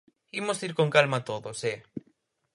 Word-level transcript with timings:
Imos 0.39 0.63
ir 0.67 0.73
con 0.79 0.89
calma 0.95 1.25
todos, 1.29 1.57
¡eh! 1.71 1.77